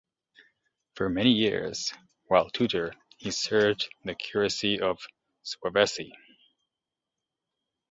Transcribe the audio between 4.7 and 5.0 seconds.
of